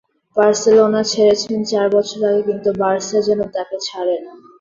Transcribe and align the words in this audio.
Barcelona 0.35 1.01
ছেড়েছেন 1.11 1.59
চার 1.71 1.87
বছর 1.95 2.19
আগে, 2.29 2.41
কিন্তু 2.49 2.69
বার্সা 2.81 3.19
যেন 3.27 3.39
তাঁকে 3.55 3.77
ছাড়ে 3.87 4.15
না। 4.23 4.31